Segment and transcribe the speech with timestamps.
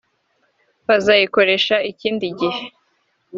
[0.87, 2.59] bazayikoresha ikindi gihe